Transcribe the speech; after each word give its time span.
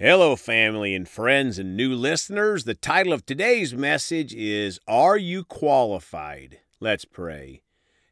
Hello, 0.00 0.36
family 0.36 0.94
and 0.94 1.08
friends 1.08 1.58
and 1.58 1.76
new 1.76 1.92
listeners. 1.92 2.62
The 2.62 2.76
title 2.76 3.12
of 3.12 3.26
today's 3.26 3.74
message 3.74 4.32
is 4.32 4.78
Are 4.86 5.16
You 5.16 5.42
Qualified? 5.42 6.60
Let's 6.78 7.04
pray. 7.04 7.62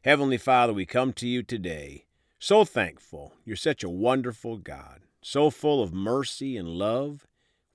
Heavenly 0.03 0.37
Father, 0.37 0.73
we 0.73 0.85
come 0.85 1.13
to 1.13 1.25
you 1.25 1.43
today 1.43 2.03
so 2.39 2.65
thankful. 2.65 3.35
You're 3.45 3.55
such 3.55 3.85
a 3.85 3.89
wonderful 3.89 4.57
God, 4.57 5.03
so 5.21 5.49
full 5.49 5.81
of 5.81 5.93
mercy 5.93 6.57
and 6.57 6.67
love. 6.67 7.25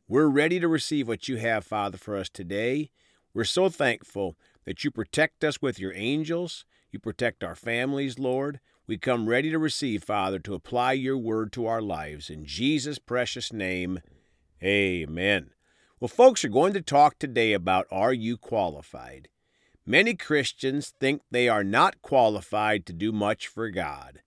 We're 0.07 0.27
ready 0.27 0.61
to 0.61 0.69
receive 0.69 1.09
what 1.09 1.27
you 1.27 1.39
have, 1.39 1.65
Father, 1.65 1.97
for 1.97 2.15
us 2.15 2.29
today. 2.29 2.91
We're 3.33 3.45
so 3.45 3.71
thankful 3.71 4.37
that 4.67 4.85
you 4.85 4.91
protect 4.91 5.43
us 5.43 5.63
with 5.63 5.79
your 5.79 5.95
angels. 5.95 6.67
You 6.91 6.99
protect 6.99 7.43
our 7.43 7.57
families, 7.57 8.19
Lord. 8.19 8.61
We 8.85 8.99
come 8.99 9.29
ready 9.29 9.51
to 9.51 9.61
receive, 9.61 10.03
Father, 10.03 10.41
to 10.41 10.55
apply 10.55 10.95
your 10.95 11.17
word 11.17 11.53
to 11.53 11.67
our 11.67 11.81
lives. 11.81 12.29
In 12.29 12.45
Jesus' 12.45 12.99
precious 12.99 13.53
name, 13.53 14.01
amen. 14.61 15.51
Well, 16.01 16.09
folks 16.09 16.45
are 16.45 16.49
going 16.49 16.73
to 16.73 16.83
talk 16.83 17.19
today 17.19 17.53
about 17.53 17.87
Are 17.93 18.13
You 18.13 18.37
Qualified? 18.37 19.29
Many 19.87 20.15
Christians 20.15 20.93
think 20.99 21.23
they 21.31 21.49
are 21.49 21.63
not 21.63 22.03
qualified 22.03 22.85
to 22.87 22.93
do 22.93 23.13
much 23.13 23.47
for 23.47 23.71
God. 23.71 24.21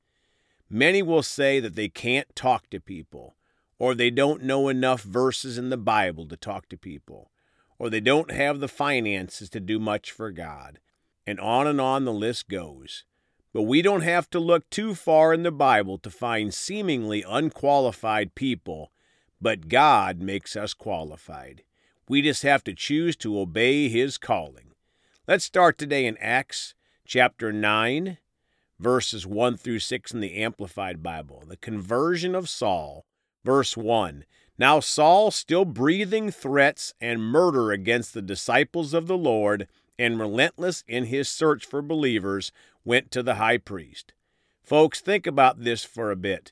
Many 0.69 1.03
will 1.03 1.23
say 1.23 1.59
that 1.59 1.75
they 1.75 1.89
can't 1.89 2.33
talk 2.33 2.69
to 2.69 2.79
people, 2.79 3.35
or 3.77 3.93
they 3.93 4.09
don't 4.09 4.43
know 4.43 4.69
enough 4.69 5.01
verses 5.01 5.57
in 5.57 5.69
the 5.69 5.77
Bible 5.77 6.25
to 6.29 6.37
talk 6.37 6.69
to 6.69 6.77
people, 6.77 7.29
or 7.77 7.89
they 7.89 7.99
don't 7.99 8.31
have 8.31 8.61
the 8.61 8.69
finances 8.69 9.49
to 9.49 9.59
do 9.59 9.79
much 9.79 10.11
for 10.11 10.31
God. 10.31 10.79
And 11.27 11.41
on 11.41 11.67
and 11.67 11.81
on 11.81 12.05
the 12.05 12.13
list 12.13 12.47
goes. 12.47 13.03
But 13.55 13.61
we 13.61 13.81
don't 13.81 14.01
have 14.01 14.29
to 14.31 14.39
look 14.39 14.69
too 14.69 14.93
far 14.93 15.33
in 15.33 15.43
the 15.43 15.49
Bible 15.49 15.97
to 15.99 16.09
find 16.09 16.53
seemingly 16.53 17.23
unqualified 17.25 18.35
people, 18.35 18.91
but 19.39 19.69
God 19.69 20.19
makes 20.19 20.57
us 20.57 20.73
qualified. 20.73 21.63
We 22.09 22.21
just 22.21 22.43
have 22.43 22.65
to 22.65 22.73
choose 22.73 23.15
to 23.15 23.39
obey 23.39 23.87
His 23.87 24.17
calling. 24.17 24.73
Let's 25.25 25.45
start 25.45 25.77
today 25.77 26.05
in 26.05 26.17
Acts 26.17 26.73
chapter 27.07 27.53
9, 27.53 28.17
verses 28.77 29.25
1 29.25 29.55
through 29.55 29.79
6 29.79 30.11
in 30.13 30.19
the 30.19 30.35
Amplified 30.35 31.01
Bible. 31.01 31.45
The 31.47 31.55
conversion 31.55 32.35
of 32.35 32.49
Saul, 32.49 33.05
verse 33.45 33.77
1. 33.77 34.25
Now 34.57 34.79
Saul, 34.79 35.31
still 35.31 35.65
breathing 35.65 36.31
threats 36.31 36.93
and 37.01 37.21
murder 37.21 37.71
against 37.71 38.13
the 38.13 38.21
disciples 38.21 38.93
of 38.93 39.07
the 39.07 39.17
Lord, 39.17 39.67
and 39.99 40.19
relentless 40.19 40.83
in 40.87 41.05
his 41.05 41.27
search 41.27 41.65
for 41.65 41.81
believers, 41.81 42.51
went 42.83 43.11
to 43.11 43.23
the 43.23 43.35
high 43.35 43.57
priest. 43.57 44.13
Folks, 44.63 45.01
think 45.01 45.27
about 45.27 45.63
this 45.63 45.83
for 45.83 46.09
a 46.09 46.15
bit. 46.15 46.51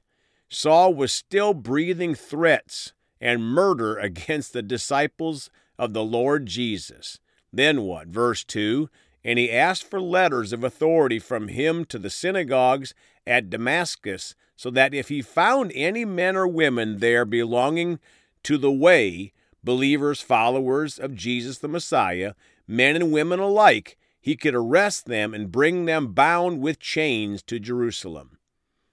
Saul 0.50 0.94
was 0.94 1.12
still 1.12 1.54
breathing 1.54 2.14
threats 2.14 2.94
and 3.22 3.42
murder 3.42 3.98
against 4.00 4.54
the 4.54 4.62
disciples 4.62 5.50
of 5.80 5.94
the 5.94 6.04
Lord 6.04 6.46
Jesus. 6.46 7.20
Then 7.52 7.84
what? 7.84 8.08
Verse 8.08 8.44
2 8.44 8.90
And 9.24 9.40
he 9.40 9.52
asked 9.52 9.90
for 9.90 10.02
letters 10.02 10.52
of 10.52 10.64
authority 10.64 11.20
from 11.20 11.48
him 11.48 11.86
to 11.86 11.98
the 11.98 12.10
synagogues 12.10 12.94
at 13.26 13.50
Damascus, 13.50 14.36
so 14.56 14.70
that 14.70 14.94
if 14.94 15.10
he 15.10 15.22
found 15.22 15.72
any 15.76 16.06
men 16.06 16.36
or 16.36 16.48
women 16.48 17.00
there 17.00 17.26
belonging 17.26 18.00
to 18.44 18.58
the 18.58 18.72
way, 18.72 19.34
believers, 19.64 20.22
followers 20.22 21.00
of 21.00 21.16
Jesus 21.16 21.58
the 21.58 21.68
Messiah, 21.68 22.34
men 22.68 22.96
and 22.96 23.12
women 23.12 23.40
alike, 23.40 23.98
he 24.22 24.36
could 24.36 24.56
arrest 24.56 25.06
them 25.06 25.34
and 25.34 25.52
bring 25.52 25.86
them 25.86 26.14
bound 26.14 26.62
with 26.62 26.80
chains 26.80 27.44
to 27.44 27.60
Jerusalem. 27.60 28.38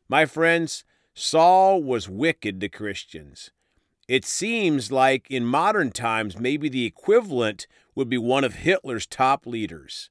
My 0.09 0.27
friends, 0.27 0.85
Saul 1.15 1.83
was 1.83 2.09
wicked 2.09 2.61
to 2.61 2.69
Christians. 2.69 3.51
It 4.09 4.25
seems 4.25 4.91
like 4.91 5.31
in 5.31 5.45
modern 5.45 5.93
times, 5.93 6.37
maybe 6.37 6.69
the 6.69 6.85
equivalent 6.85 7.69
would 7.95 8.09
be 8.09 8.19
one 8.19 8.43
of 8.43 8.57
Hitler's 8.57 9.07
top 9.07 9.47
leaders. 9.47 10.11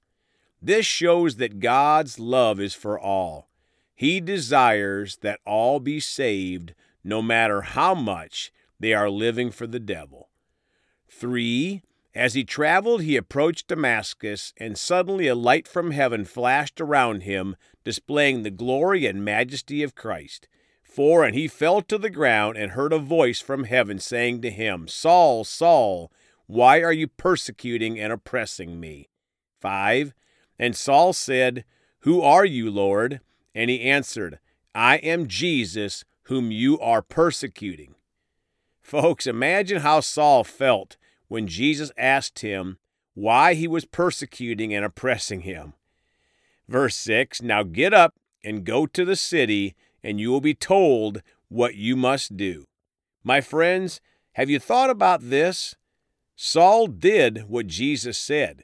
This 0.61 0.85
shows 0.85 1.35
that 1.35 1.59
God's 1.59 2.17
love 2.17 2.61
is 2.61 2.73
for 2.73 2.97
all. 2.97 3.48
He 3.99 4.21
desires 4.21 5.17
that 5.23 5.41
all 5.45 5.81
be 5.81 5.99
saved, 5.99 6.73
no 7.03 7.21
matter 7.21 7.63
how 7.63 7.93
much 7.93 8.49
they 8.79 8.93
are 8.93 9.09
living 9.09 9.51
for 9.51 9.67
the 9.67 9.77
devil. 9.77 10.29
3. 11.09 11.81
As 12.15 12.33
he 12.33 12.45
traveled, 12.45 13.01
he 13.01 13.17
approached 13.17 13.67
Damascus, 13.67 14.53
and 14.55 14.77
suddenly 14.77 15.27
a 15.27 15.35
light 15.35 15.67
from 15.67 15.91
heaven 15.91 16.23
flashed 16.23 16.79
around 16.79 17.23
him, 17.23 17.57
displaying 17.83 18.43
the 18.43 18.51
glory 18.51 19.05
and 19.05 19.25
majesty 19.25 19.83
of 19.83 19.95
Christ. 19.95 20.47
For, 20.81 21.25
and 21.25 21.35
he 21.35 21.49
fell 21.49 21.81
to 21.81 21.97
the 21.97 22.09
ground 22.09 22.55
and 22.55 22.71
heard 22.71 22.93
a 22.93 22.99
voice 22.99 23.41
from 23.41 23.65
heaven 23.65 23.99
saying 23.99 24.41
to 24.43 24.49
him, 24.49 24.87
Saul, 24.87 25.43
Saul, 25.43 26.09
why 26.47 26.81
are 26.81 26.93
you 26.93 27.09
persecuting 27.09 27.99
and 27.99 28.13
oppressing 28.13 28.79
me? 28.79 29.09
5. 29.59 30.13
And 30.57 30.73
Saul 30.73 31.11
said, 31.11 31.65
Who 32.03 32.21
are 32.21 32.45
you, 32.45 32.71
Lord? 32.71 33.19
And 33.53 33.69
he 33.69 33.81
answered, 33.81 34.39
I 34.73 34.97
am 34.97 35.27
Jesus, 35.27 36.05
whom 36.23 36.51
you 36.51 36.79
are 36.79 37.01
persecuting. 37.01 37.95
Folks, 38.81 39.27
imagine 39.27 39.81
how 39.81 39.99
Saul 39.99 40.43
felt 40.43 40.97
when 41.27 41.47
Jesus 41.47 41.91
asked 41.97 42.39
him 42.39 42.77
why 43.13 43.53
he 43.53 43.67
was 43.67 43.85
persecuting 43.85 44.73
and 44.73 44.85
oppressing 44.85 45.41
him. 45.41 45.73
Verse 46.67 46.95
6 46.95 47.41
Now 47.41 47.63
get 47.63 47.93
up 47.93 48.15
and 48.43 48.63
go 48.63 48.85
to 48.85 49.03
the 49.03 49.15
city, 49.15 49.75
and 50.03 50.19
you 50.19 50.31
will 50.31 50.41
be 50.41 50.53
told 50.53 51.21
what 51.49 51.75
you 51.75 51.95
must 51.95 52.37
do. 52.37 52.65
My 53.23 53.41
friends, 53.41 54.01
have 54.33 54.49
you 54.49 54.59
thought 54.59 54.89
about 54.89 55.29
this? 55.29 55.75
Saul 56.35 56.87
did 56.87 57.49
what 57.49 57.67
Jesus 57.67 58.17
said. 58.17 58.63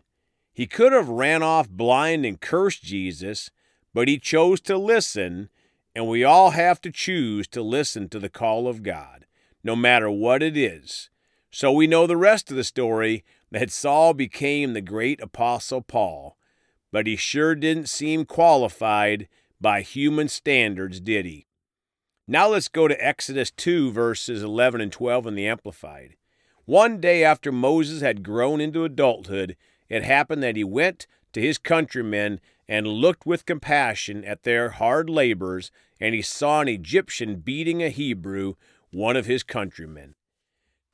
He 0.53 0.67
could 0.67 0.93
have 0.93 1.09
ran 1.09 1.43
off 1.43 1.69
blind 1.69 2.25
and 2.25 2.39
cursed 2.39 2.81
Jesus, 2.81 3.49
but 3.95 4.09
he 4.09 4.19
chose 4.19 4.59
to 4.59 4.77
listen, 4.77 5.47
and 5.95 6.05
we 6.05 6.21
all 6.21 6.49
have 6.49 6.81
to 6.81 6.91
choose 6.91 7.47
to 7.47 7.61
listen 7.61 8.09
to 8.09 8.19
the 8.19 8.27
call 8.27 8.67
of 8.67 8.83
God, 8.83 9.25
no 9.63 9.73
matter 9.73 10.11
what 10.11 10.43
it 10.43 10.57
is. 10.57 11.09
So 11.49 11.71
we 11.71 11.87
know 11.87 12.05
the 12.05 12.17
rest 12.17 12.51
of 12.51 12.57
the 12.57 12.65
story 12.65 13.23
that 13.51 13.71
Saul 13.71 14.13
became 14.13 14.73
the 14.73 14.81
great 14.81 15.21
apostle 15.21 15.81
Paul, 15.81 16.35
but 16.91 17.07
he 17.07 17.15
sure 17.15 17.55
didn't 17.55 17.87
seem 17.87 18.25
qualified 18.25 19.29
by 19.61 19.79
human 19.79 20.27
standards, 20.27 20.99
did 20.99 21.25
he? 21.25 21.47
Now 22.27 22.49
let's 22.49 22.67
go 22.67 22.89
to 22.89 23.05
Exodus 23.05 23.49
2, 23.49 23.93
verses 23.93 24.43
11 24.43 24.81
and 24.81 24.91
12 24.91 25.25
in 25.27 25.35
the 25.35 25.47
Amplified. 25.47 26.17
One 26.65 26.99
day 26.99 27.23
after 27.23 27.49
Moses 27.49 28.01
had 28.01 28.23
grown 28.23 28.59
into 28.59 28.83
adulthood, 28.83 29.55
it 29.87 30.03
happened 30.03 30.43
that 30.43 30.57
he 30.57 30.65
went 30.65 31.07
to 31.31 31.39
his 31.39 31.57
countrymen 31.57 32.41
and 32.67 32.87
looked 32.87 33.25
with 33.25 33.45
compassion 33.45 34.23
at 34.25 34.43
their 34.43 34.69
hard 34.69 35.09
labors, 35.09 35.71
and 35.99 36.15
he 36.15 36.21
saw 36.21 36.61
an 36.61 36.67
Egyptian 36.67 37.37
beating 37.37 37.83
a 37.83 37.89
Hebrew, 37.89 38.55
one 38.91 39.15
of 39.15 39.25
his 39.25 39.43
countrymen. 39.43 40.15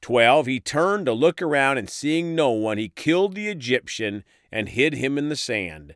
12. 0.02 0.48
He 0.48 0.59
turned 0.59 1.06
to 1.06 1.14
look 1.14 1.42
around, 1.42 1.78
and 1.78 1.90
seeing 1.90 2.36
no 2.36 2.50
one, 2.50 2.78
he 2.78 2.90
killed 2.90 3.36
the 3.36 3.48
Egyptian 3.48 4.24
and 4.52 4.70
hid 4.70 4.96
him 4.96 5.18
in 5.18 5.30
the 5.30 5.36
sand. 5.36 5.96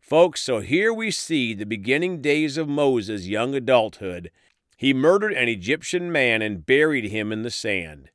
Folks, 0.00 0.42
so 0.42 0.60
here 0.60 0.92
we 0.92 1.10
see 1.10 1.54
the 1.54 1.64
beginning 1.64 2.20
days 2.20 2.56
of 2.56 2.68
Moses' 2.68 3.28
young 3.28 3.54
adulthood. 3.54 4.30
He 4.76 4.92
murdered 4.92 5.32
an 5.32 5.48
Egyptian 5.48 6.10
man 6.10 6.42
and 6.42 6.66
buried 6.66 7.04
him 7.04 7.30
in 7.30 7.42
the 7.42 7.50
sand. 7.50 8.10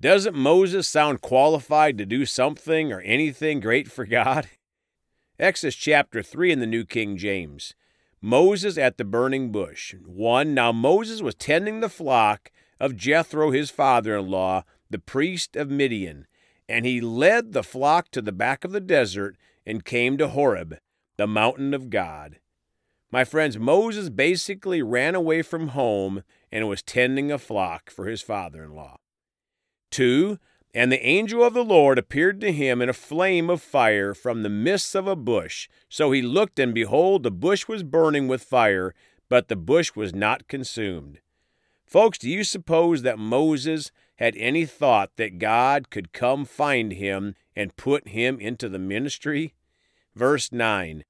Doesn't 0.00 0.36
Moses 0.36 0.88
sound 0.88 1.22
qualified 1.22 1.96
to 1.98 2.04
do 2.04 2.26
something 2.26 2.92
or 2.92 3.00
anything 3.00 3.60
great 3.60 3.90
for 3.90 4.04
God? 4.04 4.48
Exodus 5.38 5.74
chapter 5.74 6.22
3 6.22 6.52
in 6.52 6.60
the 6.60 6.66
New 6.66 6.86
King 6.86 7.18
James. 7.18 7.74
Moses 8.22 8.78
at 8.78 8.96
the 8.96 9.04
burning 9.04 9.52
bush. 9.52 9.94
1. 10.02 10.54
Now 10.54 10.72
Moses 10.72 11.20
was 11.20 11.34
tending 11.34 11.80
the 11.80 11.90
flock 11.90 12.50
of 12.80 12.96
Jethro, 12.96 13.50
his 13.50 13.70
father 13.70 14.16
in 14.16 14.30
law, 14.30 14.64
the 14.88 14.98
priest 14.98 15.54
of 15.54 15.70
Midian. 15.70 16.26
And 16.70 16.86
he 16.86 17.02
led 17.02 17.52
the 17.52 17.62
flock 17.62 18.10
to 18.12 18.22
the 18.22 18.32
back 18.32 18.64
of 18.64 18.72
the 18.72 18.80
desert 18.80 19.36
and 19.66 19.84
came 19.84 20.16
to 20.16 20.28
Horeb, 20.28 20.78
the 21.18 21.26
mountain 21.26 21.74
of 21.74 21.90
God. 21.90 22.40
My 23.12 23.24
friends, 23.24 23.58
Moses 23.58 24.08
basically 24.08 24.80
ran 24.80 25.14
away 25.14 25.42
from 25.42 25.68
home 25.68 26.22
and 26.50 26.66
was 26.66 26.82
tending 26.82 27.30
a 27.30 27.38
flock 27.38 27.90
for 27.90 28.06
his 28.06 28.22
father 28.22 28.64
in 28.64 28.74
law. 28.74 29.00
2. 29.90 30.38
And 30.76 30.92
the 30.92 31.06
angel 31.06 31.42
of 31.42 31.54
the 31.54 31.64
Lord 31.64 31.96
appeared 31.98 32.38
to 32.42 32.52
him 32.52 32.82
in 32.82 32.90
a 32.90 32.92
flame 32.92 33.48
of 33.48 33.62
fire 33.62 34.12
from 34.12 34.42
the 34.42 34.50
midst 34.50 34.94
of 34.94 35.06
a 35.06 35.16
bush. 35.16 35.70
So 35.88 36.12
he 36.12 36.20
looked, 36.20 36.58
and 36.58 36.74
behold, 36.74 37.22
the 37.22 37.30
bush 37.30 37.66
was 37.66 37.82
burning 37.82 38.28
with 38.28 38.42
fire, 38.42 38.94
but 39.30 39.48
the 39.48 39.56
bush 39.56 39.96
was 39.96 40.14
not 40.14 40.48
consumed. 40.48 41.20
Folks, 41.86 42.18
do 42.18 42.28
you 42.28 42.44
suppose 42.44 43.00
that 43.00 43.18
Moses 43.18 43.90
had 44.16 44.36
any 44.36 44.66
thought 44.66 45.12
that 45.16 45.38
God 45.38 45.88
could 45.88 46.12
come 46.12 46.44
find 46.44 46.92
him 46.92 47.36
and 47.56 47.74
put 47.78 48.08
him 48.08 48.38
into 48.38 48.68
the 48.68 48.78
ministry? 48.78 49.54
Verse 50.14 50.52
9 50.52 51.04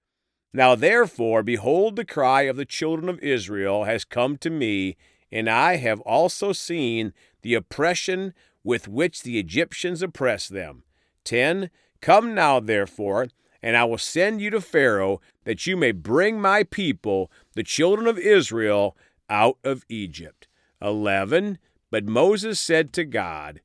Now 0.53 0.77
therefore, 0.77 1.43
behold, 1.43 1.97
the 1.97 2.05
cry 2.05 2.43
of 2.43 2.57
the 2.57 2.65
children 2.65 3.09
of 3.09 3.19
Israel 3.19 3.83
has 3.83 4.05
come 4.05 4.39
to 4.39 4.49
me, 4.49 4.97
and 5.33 5.51
I 5.51 5.75
have 5.79 5.99
also 6.03 6.53
seen 6.53 7.13
the 7.43 7.55
oppression 7.55 8.33
with 8.67 8.89
which 8.89 9.23
the 9.23 9.39
Egyptians 9.39 10.03
oppressed 10.03 10.53
them. 10.53 10.83
10. 11.23 11.71
Come 12.01 12.35
now, 12.35 12.59
therefore, 12.59 13.29
and 13.63 13.77
I 13.77 13.85
will 13.85 13.97
send 13.97 14.41
you 14.41 14.51
to 14.51 14.61
Pharaoh, 14.61 15.21
that 15.45 15.69
you 15.69 15.77
may 15.77 15.93
bring 15.93 16.41
my 16.41 16.65
people, 16.65 17.31
the 17.55 17.63
children 17.63 18.09
of 18.09 18.19
Israel, 18.19 18.97
out 19.31 19.59
of 19.63 19.85
Egypt. 19.89 20.49
11. 20.83 21.59
But 21.93 22.07
Moses 22.07 22.59
said 22.59 22.93
to 22.95 23.05
God, 23.05 23.61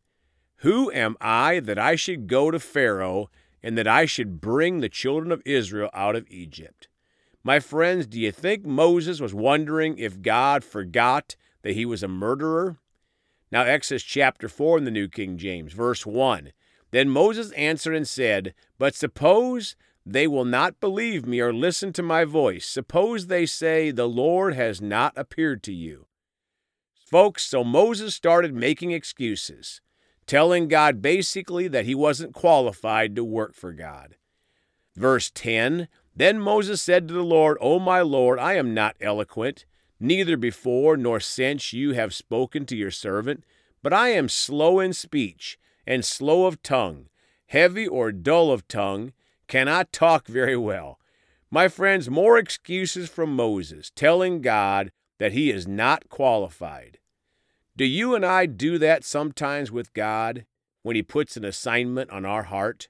Who 0.57 0.91
am 0.91 1.17
I 1.19 1.59
that 1.61 1.79
I 1.79 1.95
should 1.95 2.27
go 2.27 2.51
to 2.51 2.59
Pharaoh, 2.59 3.31
and 3.63 3.75
that 3.79 3.87
I 3.87 4.05
should 4.05 4.39
bring 4.39 4.81
the 4.81 4.89
children 4.89 5.31
of 5.31 5.41
Israel 5.45 5.89
out 5.95 6.15
of 6.15 6.29
Egypt? 6.29 6.89
My 7.43 7.59
friends, 7.59 8.05
do 8.05 8.19
you 8.19 8.31
think 8.31 8.67
Moses 8.67 9.19
was 9.19 9.33
wondering 9.33 9.97
if 9.97 10.21
God 10.21 10.63
forgot 10.63 11.35
that 11.63 11.73
he 11.73 11.85
was 11.85 12.03
a 12.03 12.07
murderer? 12.07 12.77
Now, 13.51 13.63
Exodus 13.63 14.03
chapter 14.03 14.47
4 14.47 14.77
in 14.77 14.83
the 14.85 14.91
New 14.91 15.09
King 15.09 15.37
James, 15.37 15.73
verse 15.73 16.05
1. 16.05 16.53
Then 16.91 17.09
Moses 17.09 17.51
answered 17.51 17.95
and 17.95 18.07
said, 18.07 18.53
But 18.77 18.95
suppose 18.95 19.75
they 20.05 20.25
will 20.25 20.45
not 20.45 20.79
believe 20.79 21.25
me 21.25 21.41
or 21.41 21.53
listen 21.53 21.91
to 21.93 22.03
my 22.03 22.23
voice. 22.23 22.65
Suppose 22.65 23.27
they 23.27 23.45
say, 23.45 23.91
The 23.91 24.07
Lord 24.07 24.53
has 24.53 24.81
not 24.81 25.13
appeared 25.17 25.63
to 25.63 25.73
you. 25.73 26.07
Folks, 26.93 27.43
so 27.43 27.63
Moses 27.63 28.15
started 28.15 28.55
making 28.55 28.91
excuses, 28.91 29.81
telling 30.25 30.69
God 30.69 31.01
basically 31.01 31.67
that 31.67 31.85
he 31.85 31.93
wasn't 31.93 32.33
qualified 32.33 33.15
to 33.17 33.23
work 33.23 33.53
for 33.53 33.73
God. 33.73 34.15
Verse 34.95 35.29
10 35.29 35.89
Then 36.15 36.39
Moses 36.39 36.81
said 36.81 37.09
to 37.09 37.13
the 37.13 37.23
Lord, 37.23 37.57
O 37.59 37.79
my 37.79 37.99
Lord, 37.99 38.39
I 38.39 38.53
am 38.53 38.73
not 38.73 38.95
eloquent 39.01 39.65
Neither 40.03 40.35
before 40.35 40.97
nor 40.97 41.19
since 41.19 41.73
you 41.73 41.93
have 41.93 42.11
spoken 42.11 42.65
to 42.65 42.75
your 42.75 42.89
servant, 42.89 43.43
but 43.83 43.93
I 43.93 44.09
am 44.09 44.29
slow 44.29 44.79
in 44.79 44.93
speech 44.93 45.59
and 45.85 46.03
slow 46.03 46.47
of 46.47 46.63
tongue, 46.63 47.09
heavy 47.45 47.87
or 47.87 48.11
dull 48.11 48.51
of 48.51 48.67
tongue, 48.67 49.13
cannot 49.47 49.93
talk 49.93 50.25
very 50.25 50.57
well. 50.57 50.99
My 51.51 51.67
friends, 51.67 52.09
more 52.09 52.39
excuses 52.39 53.09
from 53.09 53.35
Moses, 53.35 53.91
telling 53.95 54.41
God 54.41 54.91
that 55.19 55.33
he 55.33 55.51
is 55.51 55.67
not 55.67 56.09
qualified. 56.09 56.97
Do 57.77 57.85
you 57.85 58.15
and 58.15 58.25
I 58.25 58.47
do 58.47 58.79
that 58.79 59.03
sometimes 59.03 59.71
with 59.71 59.93
God 59.93 60.47
when 60.81 60.95
he 60.95 61.03
puts 61.03 61.37
an 61.37 61.45
assignment 61.45 62.09
on 62.09 62.25
our 62.25 62.43
heart? 62.43 62.89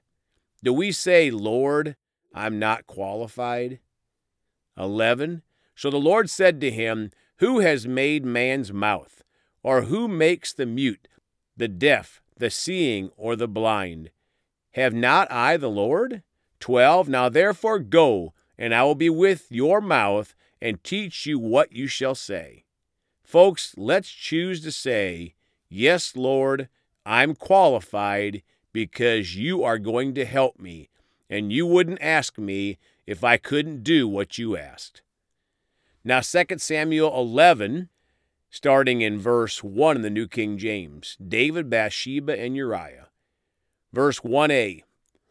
Do 0.64 0.72
we 0.72 0.92
say, 0.92 1.30
Lord, 1.30 1.94
I'm 2.34 2.58
not 2.58 2.86
qualified? 2.86 3.80
11. 4.78 5.42
So 5.74 5.90
the 5.90 5.96
Lord 5.96 6.30
said 6.30 6.60
to 6.60 6.70
him, 6.70 7.10
Who 7.38 7.60
has 7.60 7.86
made 7.86 8.24
man's 8.24 8.72
mouth? 8.72 9.22
Or 9.62 9.82
who 9.82 10.08
makes 10.08 10.52
the 10.52 10.66
mute, 10.66 11.08
the 11.56 11.68
deaf, 11.68 12.20
the 12.36 12.50
seeing, 12.50 13.10
or 13.16 13.36
the 13.36 13.48
blind? 13.48 14.10
Have 14.72 14.94
not 14.94 15.30
I 15.30 15.56
the 15.56 15.70
Lord? 15.70 16.22
12. 16.60 17.08
Now 17.08 17.28
therefore 17.28 17.78
go, 17.78 18.34
and 18.58 18.74
I 18.74 18.82
will 18.84 18.94
be 18.94 19.10
with 19.10 19.50
your 19.50 19.80
mouth, 19.80 20.34
and 20.60 20.82
teach 20.82 21.26
you 21.26 21.38
what 21.38 21.72
you 21.72 21.86
shall 21.86 22.14
say. 22.14 22.64
Folks, 23.24 23.74
let's 23.76 24.10
choose 24.10 24.60
to 24.62 24.70
say, 24.70 25.34
Yes, 25.68 26.14
Lord, 26.14 26.68
I'm 27.04 27.34
qualified 27.34 28.42
because 28.72 29.36
you 29.36 29.64
are 29.64 29.78
going 29.78 30.14
to 30.14 30.24
help 30.24 30.60
me, 30.60 30.90
and 31.28 31.52
you 31.52 31.66
wouldn't 31.66 32.00
ask 32.02 32.38
me 32.38 32.78
if 33.06 33.24
I 33.24 33.36
couldn't 33.36 33.82
do 33.82 34.06
what 34.06 34.38
you 34.38 34.56
asked. 34.56 35.02
Now, 36.04 36.20
2 36.20 36.58
Samuel 36.58 37.16
11, 37.16 37.88
starting 38.50 39.02
in 39.02 39.20
verse 39.20 39.62
1 39.62 39.96
in 39.96 40.02
the 40.02 40.10
New 40.10 40.26
King 40.26 40.58
James 40.58 41.16
David, 41.16 41.70
Bathsheba, 41.70 42.38
and 42.38 42.56
Uriah. 42.56 43.08
Verse 43.92 44.20
1a 44.20 44.82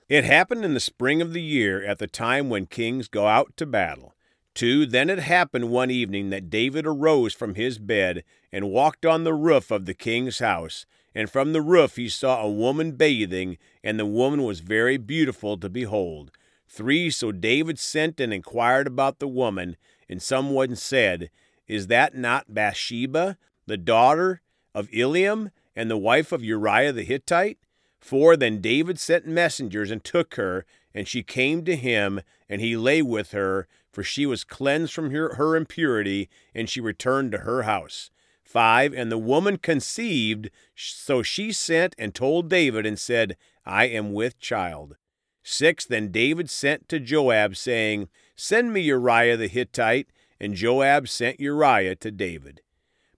It 0.07 0.23
happened 0.23 0.63
in 0.63 0.73
the 0.73 0.79
spring 0.79 1.21
of 1.21 1.33
the 1.33 1.41
year 1.41 1.83
at 1.83 1.99
the 1.99 2.07
time 2.07 2.49
when 2.49 2.67
kings 2.67 3.09
go 3.09 3.27
out 3.27 3.57
to 3.57 3.65
battle. 3.65 4.15
2. 4.53 4.85
Then 4.85 5.09
it 5.09 5.19
happened 5.19 5.69
one 5.69 5.91
evening 5.91 6.29
that 6.29 6.49
David 6.49 6.85
arose 6.85 7.33
from 7.33 7.55
his 7.55 7.77
bed 7.77 8.23
and 8.51 8.69
walked 8.69 9.05
on 9.05 9.23
the 9.23 9.33
roof 9.33 9.71
of 9.71 9.85
the 9.85 9.93
king's 9.93 10.39
house. 10.39 10.85
And 11.13 11.29
from 11.29 11.51
the 11.51 11.61
roof 11.61 11.97
he 11.97 12.07
saw 12.07 12.41
a 12.41 12.49
woman 12.49 12.93
bathing, 12.93 13.57
and 13.83 13.99
the 13.99 14.05
woman 14.05 14.43
was 14.43 14.61
very 14.61 14.97
beautiful 14.97 15.57
to 15.57 15.69
behold. 15.69 16.31
3. 16.69 17.09
So 17.09 17.33
David 17.33 17.77
sent 17.79 18.21
and 18.21 18.33
inquired 18.33 18.87
about 18.87 19.19
the 19.19 19.27
woman, 19.27 19.75
and 20.11 20.21
someone 20.21 20.75
said, 20.75 21.31
Is 21.67 21.87
that 21.87 22.15
not 22.15 22.53
Bathsheba, 22.53 23.37
the 23.65 23.77
daughter 23.77 24.41
of 24.75 24.89
Eliam, 24.89 25.51
and 25.73 25.89
the 25.89 25.97
wife 25.97 26.33
of 26.33 26.43
Uriah 26.43 26.91
the 26.91 27.03
Hittite? 27.03 27.57
For 28.01 28.35
then 28.35 28.59
David 28.59 28.99
sent 28.99 29.25
messengers 29.25 29.89
and 29.89 30.03
took 30.03 30.35
her, 30.35 30.65
and 30.93 31.07
she 31.07 31.23
came 31.23 31.63
to 31.63 31.77
him, 31.77 32.19
and 32.49 32.59
he 32.59 32.75
lay 32.75 33.01
with 33.01 33.31
her, 33.31 33.69
for 33.89 34.03
she 34.03 34.25
was 34.25 34.43
cleansed 34.43 34.91
from 34.91 35.11
her, 35.11 35.35
her 35.35 35.55
impurity, 35.55 36.29
and 36.53 36.69
she 36.69 36.81
returned 36.81 37.31
to 37.31 37.39
her 37.39 37.63
house. 37.63 38.11
5. 38.43 38.93
And 38.93 39.09
the 39.09 39.17
woman 39.17 39.57
conceived, 39.57 40.49
so 40.75 41.23
she 41.23 41.53
sent 41.53 41.95
and 41.97 42.13
told 42.13 42.49
David 42.49 42.85
and 42.85 42.99
said, 42.99 43.37
I 43.65 43.85
am 43.85 44.11
with 44.11 44.39
child. 44.39 44.97
6. 45.43 45.85
Then 45.85 46.11
David 46.11 46.49
sent 46.49 46.89
to 46.89 46.99
Joab, 46.99 47.55
saying, 47.55 48.09
Send 48.43 48.73
me 48.73 48.81
Uriah 48.81 49.37
the 49.37 49.47
Hittite. 49.47 50.07
And 50.39 50.55
Joab 50.55 51.07
sent 51.07 51.39
Uriah 51.39 51.95
to 51.97 52.09
David. 52.09 52.61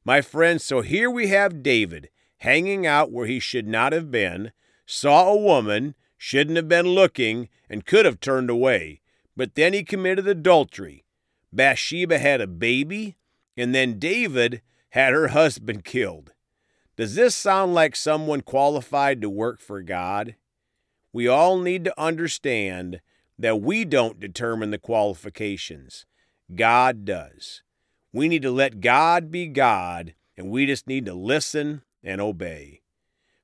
My 0.04 0.20
friends, 0.20 0.66
so 0.66 0.82
here 0.82 1.10
we 1.10 1.28
have 1.28 1.64
David 1.64 2.10
hanging 2.40 2.86
out 2.86 3.10
where 3.10 3.26
he 3.26 3.40
should 3.40 3.66
not 3.66 3.94
have 3.94 4.12
been, 4.12 4.52
saw 4.86 5.30
a 5.30 5.38
woman, 5.38 5.96
shouldn't 6.18 6.58
have 6.58 6.68
been 6.68 6.88
looking, 6.88 7.48
and 7.70 7.86
could 7.86 8.04
have 8.06 8.20
turned 8.20 8.50
away. 8.50 9.00
But 9.38 9.56
then 9.56 9.72
he 9.72 9.86
committed 9.86 10.28
adultery. 10.28 11.06
Bathsheba 11.54 12.20
had 12.20 12.42
a 12.42 12.48
baby, 12.48 13.16
and 13.56 13.74
then 13.74 14.00
David 14.00 14.62
had 14.90 15.14
her 15.14 15.30
husband 15.30 15.86
killed. 15.86 16.34
Does 16.98 17.16
this 17.16 17.34
sound 17.34 17.74
like 17.74 17.96
someone 17.96 18.42
qualified 18.42 19.22
to 19.22 19.30
work 19.30 19.62
for 19.62 19.82
God? 19.82 20.36
We 21.14 21.30
all 21.30 21.58
need 21.58 21.86
to 21.86 21.98
understand 21.98 23.00
that 23.38 23.62
we 23.62 23.86
don't 23.86 24.20
determine 24.20 24.72
the 24.72 24.78
qualifications. 24.78 26.06
God 26.54 27.06
does. 27.06 27.62
We 28.12 28.28
need 28.28 28.44
to 28.44 28.52
let 28.52 28.82
God 28.82 29.32
be 29.32 29.48
God, 29.48 30.14
and 30.38 30.50
we 30.50 30.66
just 30.66 30.88
need 30.88 31.06
to 31.08 31.14
listen 31.14 31.82
and 32.04 32.22
obey. 32.22 32.82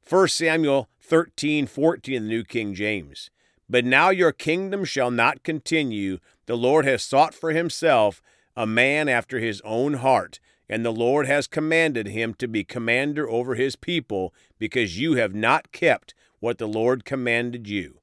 1 0.08 0.28
Samuel 0.28 0.90
13 1.02 1.68
14 1.68 2.16
in 2.16 2.24
the 2.24 2.30
New 2.30 2.44
King 2.44 2.74
James. 2.74 3.30
But 3.70 3.86
now 3.86 4.10
your 4.10 4.32
kingdom 4.32 4.84
shall 4.84 5.12
not 5.12 5.44
continue. 5.44 6.18
The 6.48 6.58
Lord 6.58 6.86
has 6.86 7.04
sought 7.04 7.36
for 7.36 7.52
himself 7.52 8.22
a 8.56 8.66
man 8.66 9.08
after 9.08 9.40
his 9.40 9.62
own 9.64 9.96
heart, 9.96 10.40
and 10.68 10.84
the 10.84 10.92
Lord 10.92 11.28
has 11.28 11.48
commanded 11.48 12.08
him 12.08 12.34
to 12.36 12.48
be 12.48 12.64
commander 12.64 13.30
over 13.30 13.56
his 13.56 13.76
people, 13.76 14.34
because 14.58 15.00
you 15.00 15.14
have 15.14 15.36
not 15.36 15.72
kept 15.72 16.16
what 16.40 16.58
the 16.58 16.68
Lord 16.68 17.06
commanded 17.06 17.68
you. 17.68 17.99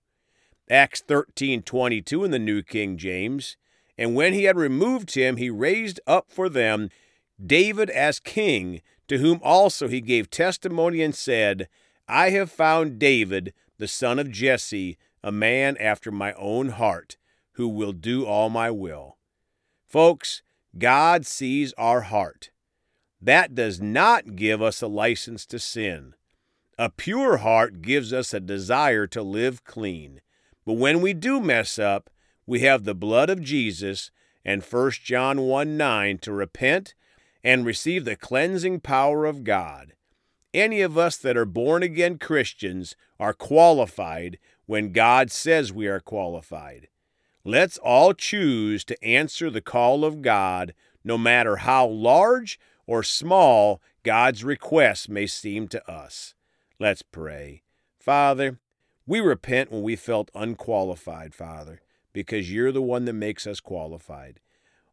Acts 0.69 1.01
13:22 1.03 2.25
in 2.25 2.31
the 2.31 2.39
New 2.39 2.63
King 2.63 2.97
James. 2.97 3.57
And 3.97 4.15
when 4.15 4.33
he 4.33 4.45
had 4.45 4.57
removed 4.57 5.15
him, 5.15 5.37
he 5.37 5.49
raised 5.49 6.01
up 6.07 6.31
for 6.31 6.49
them 6.49 6.91
David 7.45 7.89
as 7.91 8.19
king, 8.19 8.83
to 9.09 9.19
whom 9.19 9.41
also 9.43 9.89
he 9.89 10.01
gave 10.01 10.31
testimony 10.31 11.03
and 11.03 11.15
said, 11.15 11.69
I 12.09 12.31
have 12.31 12.51
found 12.51 12.99
David, 12.99 13.53
the 13.79 13.89
son 13.89 14.19
of 14.19 14.31
Jesse, 14.31 14.99
a 15.23 15.33
man 15.33 15.77
after 15.79 16.11
my 16.11 16.33
own 16.35 16.71
heart, 16.71 17.17
who 17.53 17.69
will 17.69 17.93
do 17.93 18.25
all 18.25 18.49
my 18.49 18.71
will. 18.71 19.17
Folks, 19.89 20.43
God 20.77 21.27
sees 21.27 21.73
our 21.75 22.03
heart. 22.03 22.51
That 23.21 23.55
does 23.55 23.81
not 23.81 24.37
give 24.37 24.61
us 24.61 24.83
a 24.83 24.89
license 24.89 25.47
to 25.47 25.59
sin. 25.59 26.15
A 26.79 26.91
pure 26.91 27.39
heart 27.39 27.81
gives 27.81 28.13
us 28.13 28.35
a 28.35 28.41
desire 28.41 29.07
to 29.09 29.23
live 29.23 29.65
clean. 29.65 30.21
But 30.67 30.75
when 30.75 31.01
we 31.01 31.15
do 31.15 31.41
mess 31.41 31.79
up, 31.79 32.11
we 32.45 32.61
have 32.61 32.85
the 32.85 32.95
blood 32.95 33.31
of 33.31 33.41
Jesus 33.41 34.11
and 34.45 34.63
1 34.63 34.91
John 35.03 35.43
1 35.43 35.77
9 35.77 36.19
to 36.19 36.33
repent 36.33 36.95
and 37.43 37.65
receive 37.65 38.05
the 38.05 38.17
cleansing 38.17 38.81
power 38.81 39.25
of 39.25 39.45
God. 39.45 39.95
Any 40.53 40.81
of 40.81 40.99
us 40.99 41.17
that 41.19 41.37
are 41.37 41.45
born 41.45 41.83
again 41.83 42.19
Christians 42.19 42.97
are 43.21 43.33
qualified 43.33 44.39
when 44.67 44.93
God 44.93 45.31
says 45.31 45.73
we 45.73 45.87
are 45.87 46.01
qualified. 46.01 46.89
Let's 47.45 47.79
all 47.79 48.13
choose 48.13 48.85
to 48.85 49.05
answer 49.05 49.51
the 49.51 49.61
call 49.61 50.05
of 50.05 50.23
God, 50.23 50.75
no 51.05 51.17
matter 51.17 51.57
how 51.57 51.87
large 51.87 52.59
or 52.87 53.05
small 53.05 53.81
God's 54.03 54.43
request 54.43 55.09
may 55.09 55.29
seem 55.29 55.69
to 55.69 55.91
us. 55.91 56.35
Let's 56.81 57.03
pray. 57.03 57.63
Father, 58.01 58.59
we 59.07 59.21
repent 59.21 59.71
when 59.71 59.83
we 59.83 59.97
felt 59.97 60.31
unqualified, 60.35 61.35
Father, 61.35 61.81
because 62.13 62.53
you're 62.53 62.73
the 62.73 62.83
one 62.83 63.05
that 63.05 63.13
makes 63.13 63.47
us 63.47 63.61
qualified. 63.61 64.41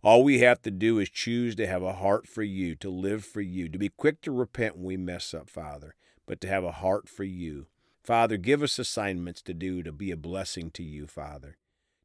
All 0.03 0.23
we 0.23 0.39
have 0.39 0.61
to 0.63 0.71
do 0.71 0.99
is 0.99 1.09
choose 1.09 1.55
to 1.55 1.65
have 1.65 1.81
a 1.81 1.93
heart 1.93 2.27
for 2.27 2.43
you, 2.43 2.75
to 2.75 2.89
live 2.89 3.23
for 3.23 3.41
you, 3.41 3.69
to 3.69 3.79
be 3.79 3.89
quick 3.89 4.21
to 4.21 4.31
repent 4.31 4.75
when 4.75 4.85
we 4.85 4.97
mess 4.97 5.33
up, 5.33 5.49
Father, 5.49 5.95
but 6.27 6.41
to 6.41 6.47
have 6.47 6.63
a 6.63 6.73
heart 6.73 7.07
for 7.07 7.23
you. 7.23 7.67
Father, 8.03 8.35
give 8.35 8.61
us 8.61 8.77
assignments 8.77 9.41
to 9.43 9.53
do 9.53 9.81
to 9.81 9.93
be 9.93 10.11
a 10.11 10.17
blessing 10.17 10.69
to 10.71 10.83
you, 10.83 11.07
Father, 11.07 11.57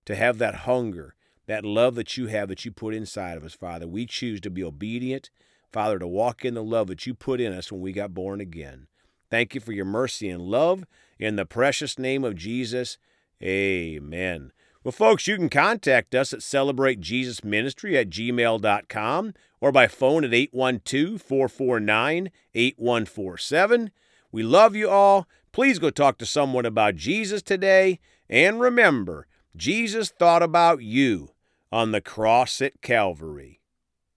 to 0.07 0.15
have 0.15 0.39
that 0.39 0.55
hunger, 0.55 1.17
that 1.47 1.65
love 1.65 1.97
that 1.97 2.17
you 2.17 2.29
have 2.29 2.49
that 2.49 2.65
you 2.65 2.71
put 2.71 2.95
inside 2.95 3.37
of 3.37 3.45
us, 3.45 3.55
Father. 3.55 3.89
We 3.89 4.07
choose 4.07 4.41
to 4.43 4.51
be 4.51 4.63
obedient, 4.63 5.31
Father, 5.73 5.99
to 5.99 6.07
walk 6.07 6.45
in 6.45 6.55
the 6.55 6.63
love 6.63 6.87
that 6.87 7.05
you 7.05 7.15
put 7.15 7.41
in 7.41 7.53
us 7.53 7.73
when 7.73 7.81
we 7.81 7.93
got 7.93 8.15
born 8.15 8.41
again. 8.41 8.87
Thank 9.31 9.55
you 9.55 9.61
for 9.61 9.73
your 9.73 9.85
mercy 9.85 10.29
and 10.29 10.43
love. 10.43 10.85
In 11.19 11.37
the 11.37 11.47
precious 11.47 11.99
name 11.99 12.25
of 12.25 12.37
Jesus, 12.37 12.99
amen. 13.43 14.53
Well, 14.85 14.93
folks, 14.93 15.27
you 15.27 15.37
can 15.37 15.49
contact 15.49 16.15
us 16.15 16.33
at 16.33 16.41
celebratejesusministry 16.41 17.95
at 17.95 18.11
gmail.com 18.11 19.35
or 19.61 19.73
by 19.73 19.89
phone 19.89 20.25
at 20.25 20.33
812 20.33 21.21
449 21.21 22.31
8147. 22.55 23.91
We 24.31 24.43
love 24.43 24.77
you 24.77 24.89
all. 24.89 25.27
Please 25.53 25.79
go 25.79 25.91
talk 25.91 26.19
to 26.19 26.27
someone 26.27 26.65
about 26.65 26.95
Jesus 26.95 27.43
today. 27.43 27.99
And 28.31 28.61
remember, 28.61 29.27
Jesus 29.57 30.11
thought 30.11 30.43
about 30.43 30.83
you 30.83 31.31
on 31.73 31.93
the 31.93 32.01
cross 32.01 32.61
at 32.63 32.81
Calvary. 32.81 33.58